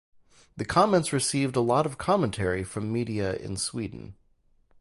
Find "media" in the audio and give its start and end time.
2.91-3.35